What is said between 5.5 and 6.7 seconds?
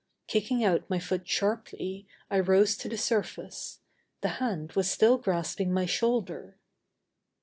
my shoulder.